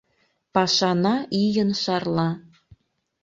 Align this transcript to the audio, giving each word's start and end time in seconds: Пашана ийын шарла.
Пашана 0.53 1.15
ийын 1.41 1.71
шарла. 1.83 2.29